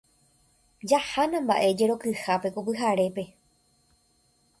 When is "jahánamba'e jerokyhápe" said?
0.91-2.47